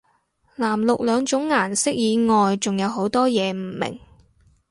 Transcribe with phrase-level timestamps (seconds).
[0.57, 3.99] 藍綠兩種顏色以外仲有好多嘢唔明